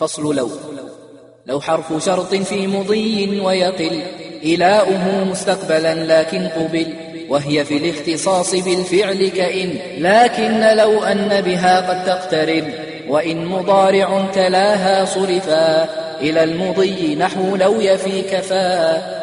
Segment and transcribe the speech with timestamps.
[0.00, 0.50] فصل لو.
[1.46, 4.02] لو حرف شرط في مضي ويقل
[4.44, 6.94] إلاؤه مستقبلا لكن قبل
[7.28, 9.78] وهي في الاختصاص بالفعل كإن.
[9.98, 12.64] لكن لو أن بها قد تقترب
[13.08, 15.88] وإن مضارع تلاها صرفا
[16.20, 19.19] إلى المضي نحو لو يفي كفا.